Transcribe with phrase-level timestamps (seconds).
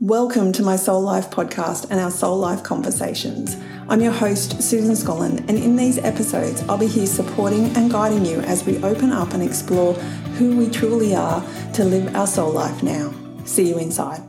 [0.00, 3.56] Welcome to my Soul Life podcast and our Soul Life conversations.
[3.88, 8.26] I'm your host, Susan Scollen, and in these episodes, I'll be here supporting and guiding
[8.26, 9.94] you as we open up and explore
[10.34, 13.14] who we truly are to live our soul life now.
[13.46, 14.20] See you inside.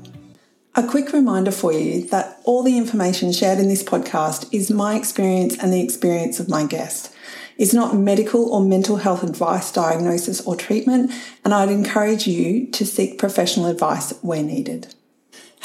[0.75, 4.95] A quick reminder for you that all the information shared in this podcast is my
[4.95, 7.13] experience and the experience of my guest.
[7.57, 11.11] It's not medical or mental health advice, diagnosis, or treatment,
[11.43, 14.95] and I'd encourage you to seek professional advice where needed.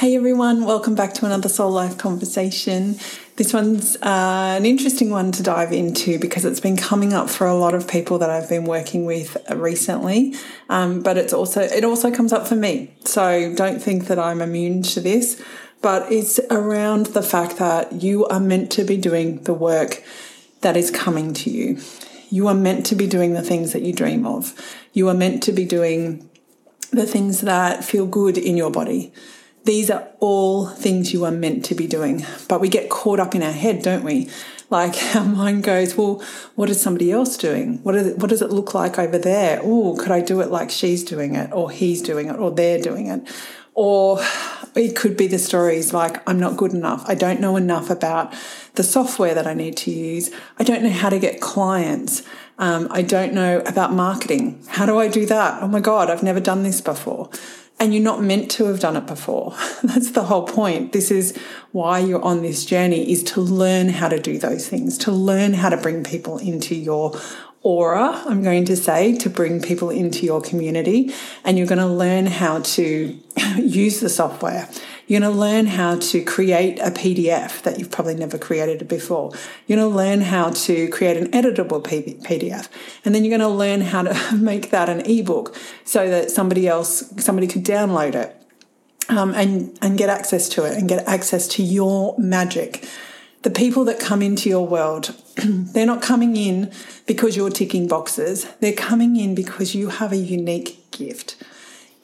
[0.02, 2.96] Hey everyone, welcome back to another Soul Life conversation.
[3.36, 7.46] This one's uh, an interesting one to dive into because it's been coming up for
[7.46, 10.34] a lot of people that I've been working with recently,
[10.68, 12.93] um, but it's also it also comes up for me.
[13.04, 15.40] So don't think that I'm immune to this,
[15.82, 20.02] but it's around the fact that you are meant to be doing the work
[20.62, 21.79] that is coming to you.
[22.29, 24.52] You are meant to be doing the things that you dream of.
[24.93, 26.29] You are meant to be doing
[26.90, 29.12] the things that feel good in your body
[29.64, 32.25] these are all things you are meant to be doing.
[32.48, 34.28] But we get caught up in our head, don't we?
[34.70, 36.22] Like our mind goes, well,
[36.55, 37.78] what is somebody else doing?
[37.83, 39.60] What, is it, what does it look like over there?
[39.62, 42.80] Oh, could I do it like she's doing it, or he's doing it, or they're
[42.80, 43.22] doing it?
[43.74, 44.20] Or
[44.74, 47.05] it could be the stories like, I'm not good enough.
[47.06, 48.34] I don't know enough about
[48.74, 50.30] the software that I need to use.
[50.58, 52.22] I don't know how to get clients.
[52.58, 54.62] Um, I don't know about marketing.
[54.68, 55.62] How do I do that?
[55.62, 57.30] Oh my God, I've never done this before
[57.78, 59.54] and you're not meant to have done it before.
[59.82, 60.92] That's the whole point.
[60.92, 61.36] This is
[61.72, 65.54] why you're on this journey is to learn how to do those things, to learn
[65.54, 67.18] how to bring people into your
[67.62, 71.12] aura, I'm going to say, to bring people into your community.
[71.44, 73.18] And you're going to learn how to
[73.56, 74.68] use the software.
[75.12, 79.30] You're going to learn how to create a PDF that you've probably never created before.
[79.66, 82.70] You're going to learn how to create an editable PDF.
[83.05, 86.66] And then you're going to learn how to make that an ebook so that somebody
[86.66, 88.34] else, somebody could download it.
[89.10, 92.88] Um, and and get access to it and get access to your magic.
[93.42, 96.72] The people that come into your world, they're not coming in
[97.06, 98.46] because you're ticking boxes.
[98.61, 101.36] They're coming in because you have a unique gift.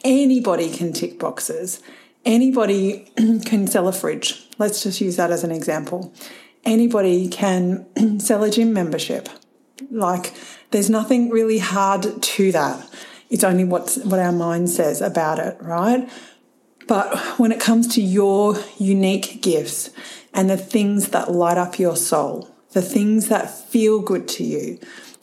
[0.05, 1.81] Anybody can tick boxes
[2.25, 3.11] anybody
[3.45, 4.47] can sell a fridge.
[4.59, 6.13] Let's just use that as an example.
[6.65, 7.87] Anybody can
[8.21, 9.29] sell a gym membership.
[9.91, 10.35] Like,
[10.71, 12.89] there's nothing really hard to that.
[13.31, 16.09] It's only what's, what our mind says about it, right?
[16.87, 19.91] But when it comes to your unique gifts
[20.33, 24.79] and the things that light up your soul, the things that feel good to you,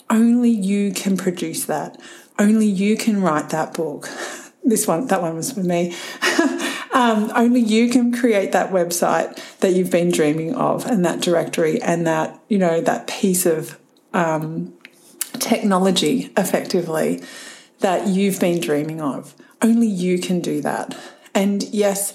[0.09, 1.99] only you can produce that.
[2.37, 4.09] Only you can write that book.
[4.67, 5.95] This one, that one was for me.
[6.95, 11.81] Um, only you can create that website that you've been dreaming of and that directory
[11.81, 13.77] and that, you know, that piece of
[14.13, 14.73] um,
[15.33, 17.21] technology effectively
[17.81, 19.35] that you've been dreaming of.
[19.61, 20.97] Only you can do that.
[21.33, 22.13] And yes,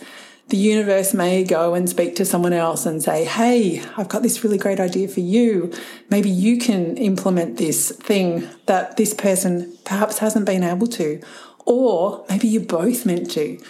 [0.48, 4.42] the universe may go and speak to someone else and say, Hey, I've got this
[4.42, 5.74] really great idea for you.
[6.08, 11.20] Maybe you can implement this thing that this person perhaps hasn't been able to.
[11.66, 13.60] Or maybe you're both meant to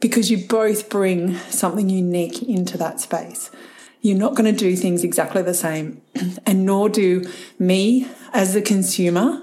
[0.00, 3.50] because you both bring something unique into that space.
[4.00, 6.02] You're not going to do things exactly the same,
[6.46, 7.24] and nor do
[7.58, 9.42] me as the consumer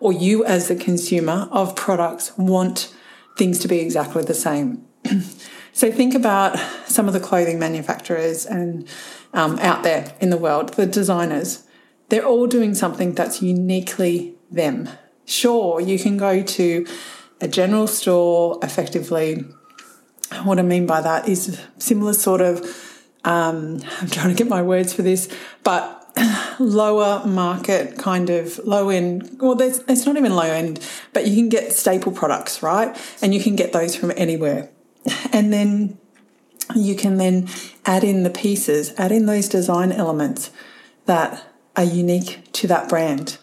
[0.00, 2.94] or you as the consumer of products want
[3.36, 4.86] things to be exactly the same.
[5.72, 8.86] so think about some of the clothing manufacturers and
[9.32, 11.64] um, out there in the world, the designers.
[12.10, 14.88] They're all doing something that's uniquely them.
[15.24, 16.86] Sure, you can go to
[17.40, 19.44] a general store effectively
[20.44, 22.60] what I mean by that is similar sort of,
[23.24, 25.28] um, I'm trying to get my words for this,
[25.62, 26.00] but
[26.58, 31.36] lower market kind of low end well there's it's not even low end but you
[31.36, 32.96] can get staple products right?
[33.22, 34.70] And you can get those from anywhere.
[35.32, 35.98] And then
[36.74, 37.48] you can then
[37.86, 40.50] add in the pieces add in those design elements
[41.06, 41.44] that
[41.76, 43.38] are unique to that brand.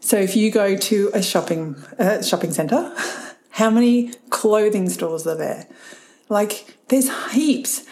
[0.00, 2.94] So if you go to a shopping uh, shopping center
[3.50, 5.68] how many clothing stores are there
[6.30, 7.84] like there's heaps.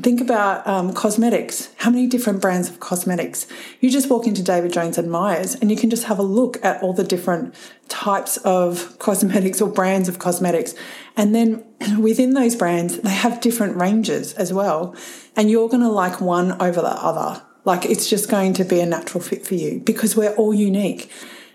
[0.00, 1.72] Think about um, cosmetics.
[1.76, 3.46] How many different brands of cosmetics?
[3.80, 6.62] You just walk into David Jones and Myers and you can just have a look
[6.64, 7.54] at all the different
[7.88, 10.74] types of cosmetics or brands of cosmetics.
[11.16, 11.64] And then
[12.00, 14.96] within those brands, they have different ranges as well.
[15.36, 17.40] And you're going to like one over the other.
[17.64, 21.08] Like it's just going to be a natural fit for you because we're all unique.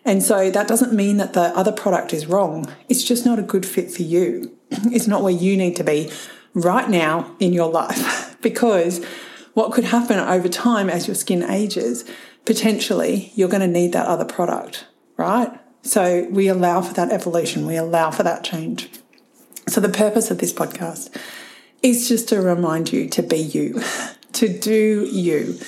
[0.05, 2.73] And so that doesn't mean that the other product is wrong.
[2.87, 4.55] It's just not a good fit for you.
[4.91, 6.11] It's not where you need to be
[6.53, 9.03] right now in your life because
[9.53, 12.05] what could happen over time as your skin ages,
[12.45, 14.85] potentially you're going to need that other product,
[15.17, 15.51] right?
[15.81, 18.89] So we allow for that evolution, we allow for that change.
[19.67, 21.15] So the purpose of this podcast
[21.81, 23.81] is just to remind you to be you,
[24.33, 25.59] to do you,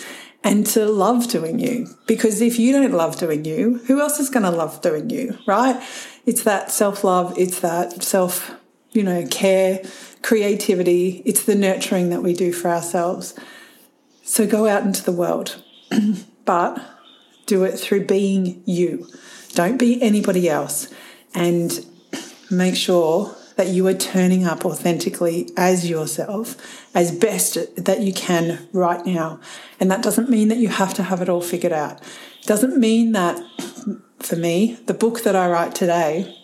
[0.43, 1.87] and to love doing you.
[2.07, 5.37] Because if you don't love doing you, who else is going to love doing you,
[5.45, 5.81] right?
[6.25, 8.51] It's that self love, it's that self,
[8.91, 9.83] you know, care,
[10.21, 13.33] creativity, it's the nurturing that we do for ourselves.
[14.23, 15.61] So go out into the world,
[16.45, 16.79] but
[17.45, 19.07] do it through being you.
[19.53, 20.93] Don't be anybody else.
[21.33, 21.85] And
[22.51, 28.67] make sure that you are turning up authentically as yourself as best that you can
[28.73, 29.39] right now.
[29.79, 32.01] And that doesn't mean that you have to have it all figured out.
[32.41, 33.39] It doesn't mean that
[34.19, 36.35] for me, the book that I write today,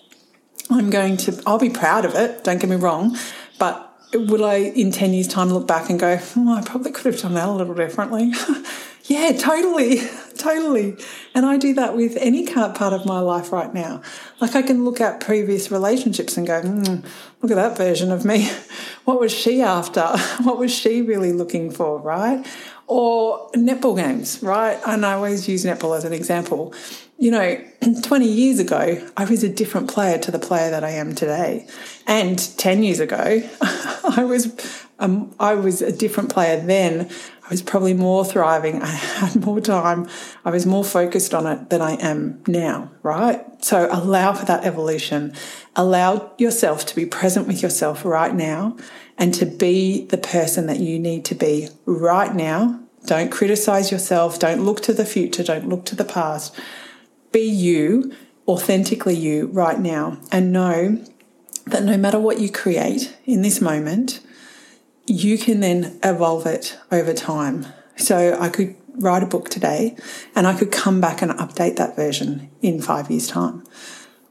[0.70, 3.18] I'm going to, I'll be proud of it, don't get me wrong,
[3.58, 7.14] but will I in 10 years' time look back and go, oh, I probably could
[7.14, 8.34] have done that a little differently?
[9.08, 10.02] yeah, totally,
[10.38, 10.98] totally.
[11.34, 14.02] And I do that with any part of my life right now.
[14.42, 17.06] Like I can look at previous relationships and go, mm,
[17.42, 18.50] look at that version of me.
[19.06, 20.02] What was she after?
[20.44, 22.46] What was she really looking for, right?
[22.86, 24.78] Or netball games, right?
[24.86, 26.74] And I always use netball as an example
[27.20, 27.60] you know,
[28.04, 31.68] 20 years ago, I was a different player to the player that I am today.
[32.06, 37.10] And 10 years ago, I was um, I was a different player then.
[37.48, 38.82] I was probably more thriving.
[38.84, 40.08] I had more time.
[40.44, 43.42] I was more focused on it than I am now, right?
[43.64, 45.34] So allow for that evolution.
[45.76, 48.78] Allow yourself to be present with yourself right now
[49.18, 52.82] and to be the person that you need to be right now.
[53.06, 54.38] Don't criticize yourself.
[54.38, 55.44] Don't look to the future.
[55.44, 56.56] Don't look to the past
[57.32, 58.14] be you,
[58.48, 61.04] authentically you right now, and know
[61.66, 64.22] that no matter what you create in this moment,
[65.08, 67.66] you can then evolve it over time.
[67.96, 69.96] So I could write a book today
[70.36, 73.64] and I could come back and update that version in five years' time.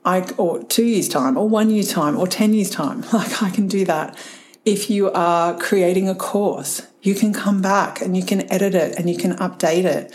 [0.05, 3.05] I, or two years' time, or one year's time, or 10 years' time.
[3.13, 4.17] Like I can do that.
[4.65, 8.97] If you are creating a course, you can come back and you can edit it
[8.97, 10.15] and you can update it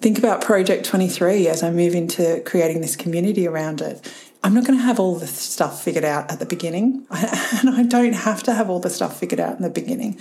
[0.00, 4.12] think about Project 23 as I move into creating this community around it.
[4.42, 7.82] I'm not going to have all the stuff figured out at the beginning, and I
[7.82, 10.18] don't have to have all the stuff figured out in the beginning,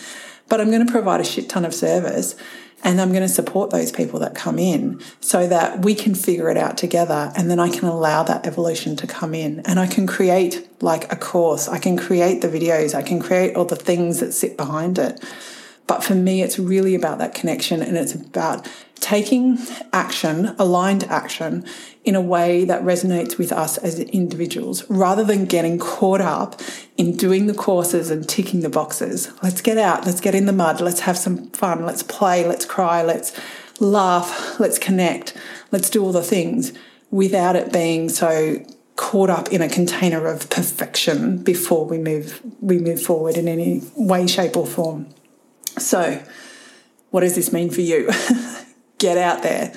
[0.50, 2.36] but I'm going to provide a shit ton of service
[2.84, 6.50] and I'm going to support those people that come in so that we can figure
[6.50, 9.60] it out together and then I can allow that evolution to come in.
[9.62, 13.56] And I can create like a course, I can create the videos, I can create
[13.56, 15.24] all the things that sit behind it.
[15.88, 18.68] But for me, it's really about that connection and it's about
[19.10, 19.58] taking
[19.92, 21.66] action, aligned action,
[22.04, 26.62] in a way that resonates with us as individuals rather than getting caught up
[26.96, 29.32] in doing the courses and ticking the boxes.
[29.42, 32.66] Let's get out, let's get in the mud, let's have some fun, let's play, let's
[32.66, 33.36] cry, let's
[33.80, 35.36] laugh, let's connect,
[35.72, 36.72] let's do all the things
[37.10, 38.64] without it being so
[38.96, 43.82] caught up in a container of perfection before we move we move forward in any
[43.96, 45.08] way shape or form.
[45.80, 46.22] So,
[47.10, 48.12] what does this mean for you?
[49.00, 49.74] get out there,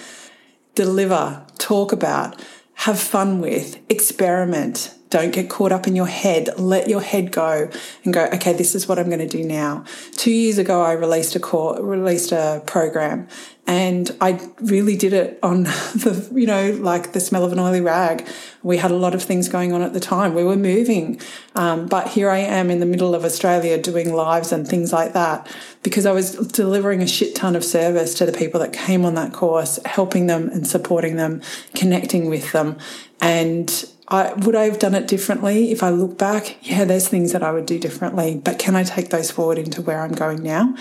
[0.74, 2.40] deliver, talk about,
[2.74, 4.94] have fun with, experiment.
[5.12, 6.48] Don't get caught up in your head.
[6.58, 7.68] Let your head go
[8.02, 9.84] and go, okay, this is what I'm going to do now.
[10.12, 13.28] Two years ago, I released a core, released a program
[13.66, 17.82] and I really did it on the, you know, like the smell of an oily
[17.82, 18.26] rag.
[18.62, 20.34] We had a lot of things going on at the time.
[20.34, 21.20] We were moving.
[21.56, 25.12] Um, but here I am in the middle of Australia doing lives and things like
[25.12, 25.46] that
[25.82, 29.14] because I was delivering a shit ton of service to the people that came on
[29.16, 31.42] that course, helping them and supporting them,
[31.74, 32.78] connecting with them.
[33.20, 36.56] And I, would I have done it differently if I look back?
[36.62, 39.80] Yeah, there's things that I would do differently, but can I take those forward into
[39.80, 40.74] where I'm going now?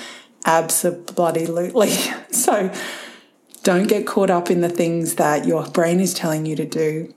[0.46, 1.90] Absolutely.
[2.32, 2.72] so
[3.64, 7.14] don't get caught up in the things that your brain is telling you to do.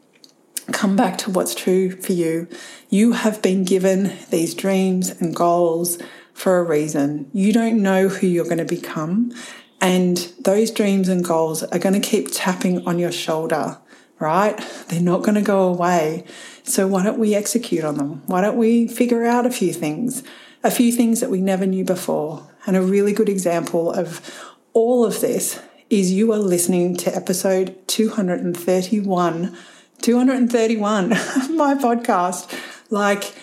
[0.73, 2.49] Come back to what's true for you.
[2.89, 5.99] You have been given these dreams and goals
[6.33, 7.31] for a reason.
[7.33, 9.33] You don't know who you're going to become.
[9.81, 13.79] And those dreams and goals are going to keep tapping on your shoulder,
[14.19, 14.57] right?
[14.89, 16.25] They're not going to go away.
[16.63, 18.23] So why don't we execute on them?
[18.27, 20.23] Why don't we figure out a few things?
[20.63, 24.21] A few things that we never knew before and a really good example of
[24.73, 29.57] all of this is you are listening to episode 231.
[30.01, 32.59] 231, my podcast.
[32.91, 33.35] Like,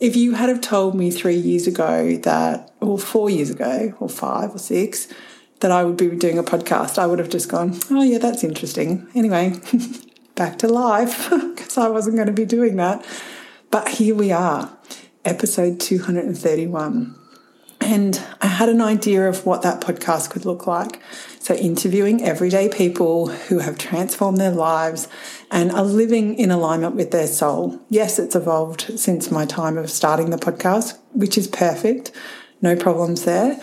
[0.00, 4.08] if you had have told me three years ago that, or four years ago, or
[4.08, 5.08] five or six,
[5.60, 8.44] that I would be doing a podcast, I would have just gone, oh, yeah, that's
[8.44, 9.08] interesting.
[9.14, 9.60] Anyway,
[10.38, 13.04] back to life, because I wasn't going to be doing that.
[13.70, 14.70] But here we are,
[15.24, 17.14] episode 231.
[17.80, 21.02] And I had an idea of what that podcast could look like.
[21.40, 25.08] So, interviewing everyday people who have transformed their lives
[25.50, 27.80] and are living in alignment with their soul.
[27.88, 32.12] Yes, it's evolved since my time of starting the podcast, which is perfect.
[32.60, 33.60] no problems there.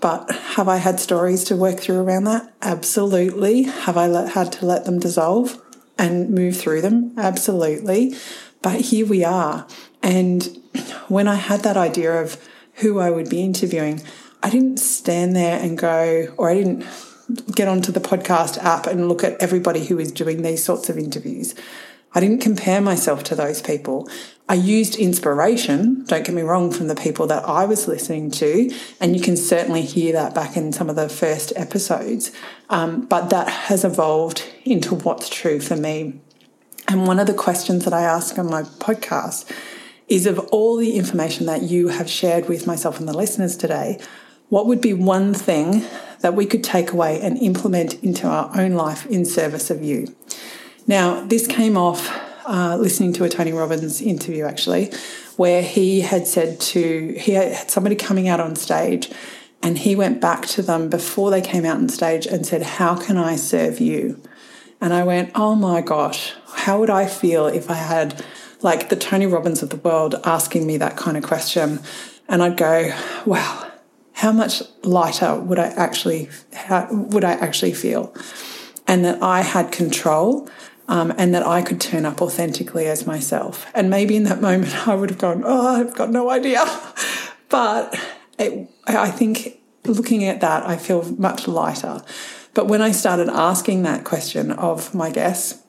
[0.00, 2.52] But have I had stories to work through around that?
[2.62, 3.64] Absolutely.
[3.64, 5.60] Have I let, had to let them dissolve
[6.00, 7.12] and move through them?
[7.16, 8.16] Absolutely.
[8.62, 9.66] But here we are.
[10.02, 10.58] And
[11.08, 12.42] when I had that idea of
[12.76, 14.02] who I would be interviewing,
[14.42, 16.86] I didn't stand there and go, or I didn't
[17.54, 20.98] get onto the podcast app and look at everybody who is doing these sorts of
[20.98, 21.54] interviews.
[22.12, 24.08] I didn't compare myself to those people.
[24.48, 28.74] I used inspiration, don't get me wrong, from the people that I was listening to.
[29.00, 32.32] And you can certainly hear that back in some of the first episodes.
[32.68, 36.20] Um, but that has evolved into what's true for me.
[36.88, 39.48] And one of the questions that I ask on my podcast
[40.08, 44.00] is of all the information that you have shared with myself and the listeners today,
[44.48, 45.84] what would be one thing
[46.22, 50.12] that we could take away and implement into our own life in service of you?
[50.90, 52.10] Now, this came off
[52.46, 54.90] uh, listening to a Tony Robbins interview actually,
[55.36, 59.08] where he had said to, he had somebody coming out on stage
[59.62, 62.96] and he went back to them before they came out on stage and said, How
[62.96, 64.20] can I serve you?
[64.80, 68.24] And I went, Oh my gosh, how would I feel if I had
[68.60, 71.78] like the Tony Robbins of the world asking me that kind of question?
[72.26, 72.92] And I'd go,
[73.26, 73.70] Wow,
[74.14, 78.12] how much lighter would I actually how, would I actually feel,
[78.88, 80.48] and that I had control.
[80.90, 83.64] Um, and that I could turn up authentically as myself.
[83.76, 86.64] And maybe in that moment, I would have gone, Oh, I've got no idea.
[87.48, 87.98] But
[88.38, 92.02] it, I think looking at that, I feel much lighter.
[92.54, 95.62] But when I started asking that question of my guests,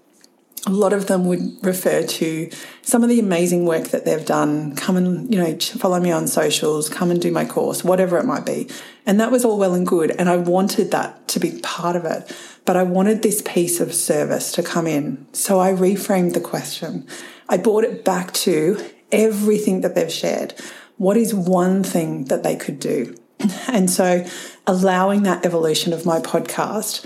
[0.67, 2.49] a lot of them would refer to
[2.83, 4.75] some of the amazing work that they've done.
[4.75, 8.25] Come and, you know, follow me on socials, come and do my course, whatever it
[8.25, 8.69] might be.
[9.05, 10.11] And that was all well and good.
[10.11, 12.31] And I wanted that to be part of it.
[12.63, 15.25] But I wanted this piece of service to come in.
[15.33, 17.07] So I reframed the question.
[17.49, 20.53] I brought it back to everything that they've shared.
[20.97, 23.15] What is one thing that they could do?
[23.67, 24.23] And so
[24.67, 27.03] allowing that evolution of my podcast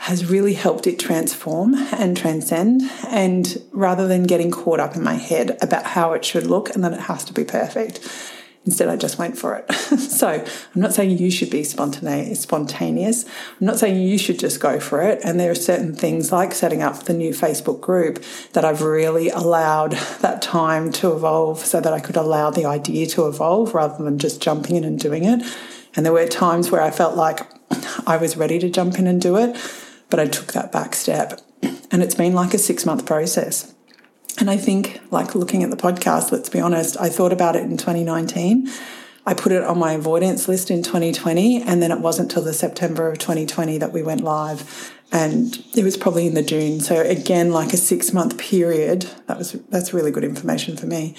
[0.00, 2.80] has really helped it transform and transcend.
[3.08, 6.82] And rather than getting caught up in my head about how it should look and
[6.82, 8.00] that it has to be perfect,
[8.64, 9.70] instead I just went for it.
[9.98, 13.26] so I'm not saying you should be spontaneous.
[13.60, 15.20] I'm not saying you should just go for it.
[15.22, 19.28] And there are certain things like setting up the new Facebook group that I've really
[19.28, 19.92] allowed
[20.22, 24.18] that time to evolve so that I could allow the idea to evolve rather than
[24.18, 25.42] just jumping in and doing it.
[25.94, 27.40] And there were times where I felt like
[28.06, 29.58] I was ready to jump in and do it
[30.10, 31.40] but I took that back step.
[31.90, 33.74] And it's been like a six month process.
[34.38, 37.62] And I think, like looking at the podcast, let's be honest, I thought about it
[37.62, 38.70] in 2019.
[39.26, 42.54] I put it on my avoidance list in 2020, and then it wasn't till the
[42.54, 44.94] September of 2020 that we went live.
[45.12, 46.80] And it was probably in the June.
[46.80, 49.10] So again, like a six month period.
[49.26, 51.16] That was that's really good information for me.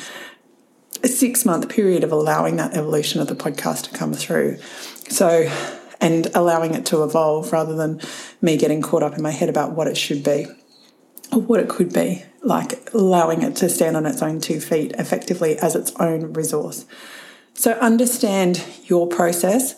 [1.04, 4.58] A six month period of allowing that evolution of the podcast to come through.
[5.10, 5.52] So
[6.02, 8.02] and allowing it to evolve rather than
[8.42, 10.48] me getting caught up in my head about what it should be
[11.32, 14.92] or what it could be, like allowing it to stand on its own two feet
[14.98, 16.86] effectively as its own resource.
[17.54, 19.76] So understand your process,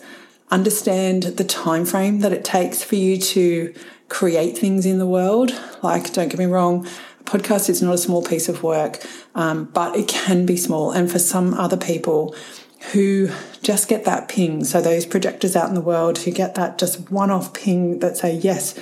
[0.50, 3.74] understand the time frame that it takes for you to
[4.08, 5.52] create things in the world.
[5.82, 6.86] Like, don't get me wrong,
[7.20, 9.04] a podcast is not a small piece of work,
[9.34, 10.92] um, but it can be small.
[10.92, 12.34] And for some other people,
[12.92, 13.30] who
[13.62, 14.64] just get that ping.
[14.64, 18.16] So those projectors out in the world who get that just one off ping that
[18.16, 18.78] say, yes,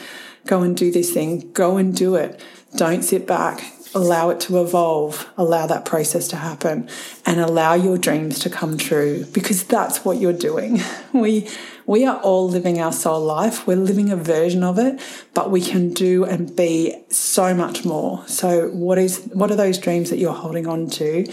[0.47, 2.41] go and do this thing, go and do it.
[2.77, 3.63] Don't sit back.
[3.95, 6.89] Allow it to evolve, allow that process to happen,
[7.27, 10.81] and allow your dreams to come true because that's what you're doing.
[11.13, 11.47] We,
[11.87, 13.67] we are all living our soul life.
[13.67, 14.99] We're living a version of it,
[15.35, 18.27] but we can do and be so much more.
[18.27, 21.27] So, what is what are those dreams that you're holding on to?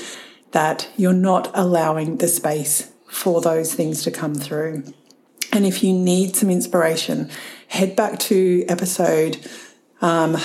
[0.52, 4.84] That you're not allowing the space for those things to come through.
[5.52, 7.30] And if you need some inspiration,
[7.68, 9.38] head back to episode,
[10.02, 10.36] um,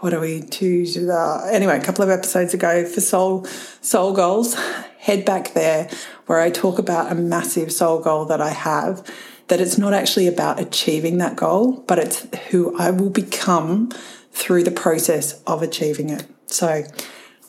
[0.00, 3.44] what are we to uh, anyway, a couple of episodes ago for soul
[3.80, 4.54] soul goals.
[4.98, 5.90] Head back there
[6.26, 9.02] where I talk about a massive soul goal that I have.
[9.48, 13.90] That it's not actually about achieving that goal, but it's who I will become
[14.32, 16.26] through the process of achieving it.
[16.46, 16.84] So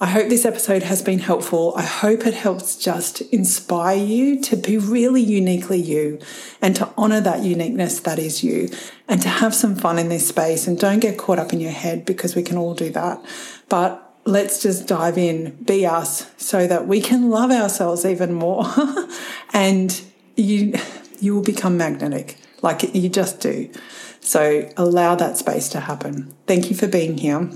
[0.02, 1.74] I hope this episode has been helpful.
[1.78, 6.20] I hope it helps just inspire you to be really uniquely you
[6.62, 8.68] and to honor that uniqueness that is you
[9.08, 11.72] and to have some fun in this space and don't get caught up in your
[11.72, 13.24] head because we can all do that.
[13.70, 18.66] But let's just dive in, be us so that we can love ourselves even more
[19.54, 20.02] and
[20.36, 20.74] you
[21.22, 23.72] you will become magnetic like you just do.
[24.20, 26.36] So allow that space to happen.
[26.48, 27.50] Thank you for being here.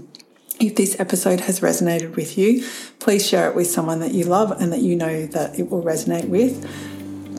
[0.60, 2.66] If this episode has resonated with you,
[3.00, 5.82] please share it with someone that you love and that you know that it will
[5.82, 6.68] resonate with.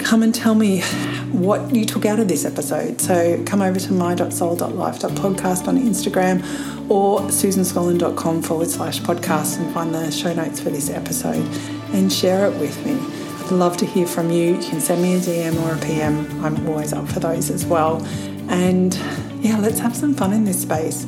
[0.02, 0.80] come and tell me
[1.30, 2.98] what you took out of this episode.
[2.98, 10.10] So come over to my.soul.life.podcast on Instagram or susanscolland.com forward slash podcast and find the
[10.10, 11.44] show notes for this episode
[11.92, 12.92] and share it with me.
[13.44, 14.54] I'd love to hear from you.
[14.54, 16.42] You can send me a DM or a PM.
[16.42, 18.02] I'm always up for those as well.
[18.48, 18.94] And
[19.42, 21.06] yeah, let's have some fun in this space.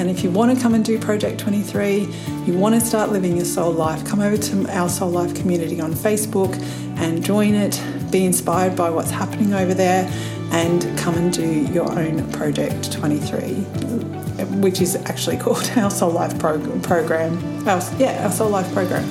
[0.00, 2.08] And if you want to come and do Project 23,
[2.46, 5.78] you want to start living your soul life, come over to our Soul Life community
[5.78, 6.58] on Facebook
[6.96, 7.78] and join it.
[8.10, 10.10] Be inspired by what's happening over there
[10.52, 13.52] and come and do your own Project 23,
[14.62, 17.36] which is actually called our Soul Life prog- program.
[17.68, 19.04] Our, yeah, our Soul Life program.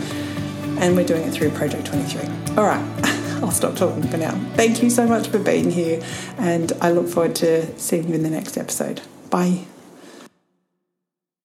[0.80, 2.58] And we're doing it through Project 23.
[2.58, 2.84] All right.
[3.44, 4.32] I'll stop talking for now.
[4.56, 6.02] Thank you so much for being here,
[6.40, 9.02] and I look forward to seeing you in the next episode.
[9.30, 9.69] Bye.